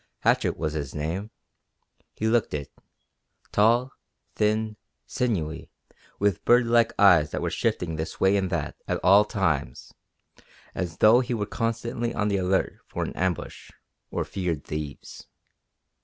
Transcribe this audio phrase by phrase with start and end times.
[0.21, 1.29] Hatchett was his name.
[2.15, 2.71] He looked it;
[3.51, 3.91] tall,
[4.33, 5.69] thin, sinewy,
[6.17, 9.93] with bird like eyes that were shifting this way and that at all times,
[10.73, 13.69] as though he were constantly on the alert for an ambush,
[14.09, 15.27] or feared thieves.